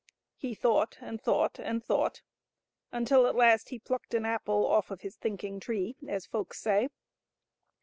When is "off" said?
4.65-4.89